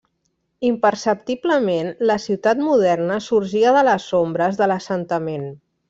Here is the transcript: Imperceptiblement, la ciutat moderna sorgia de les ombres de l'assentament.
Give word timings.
Imperceptiblement, 0.69 1.91
la 2.11 2.17
ciutat 2.25 2.63
moderna 2.71 3.21
sorgia 3.29 3.75
de 3.79 3.85
les 3.93 4.09
ombres 4.25 4.63
de 4.65 4.73
l'assentament. 4.75 5.49